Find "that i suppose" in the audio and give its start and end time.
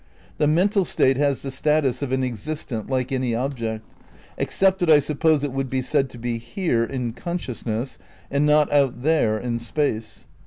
4.79-5.43